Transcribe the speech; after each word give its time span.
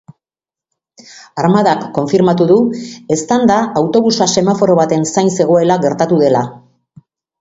Armadak 1.41 1.83
konfirmatu 1.97 2.47
du 2.53 2.57
eztanda 3.17 3.57
autobusa 3.83 4.29
semaforo 4.37 4.79
baten 4.81 5.07
zain 5.13 5.31
zegoela 5.39 5.77
gertatu 5.85 6.19
dela. 6.25 6.43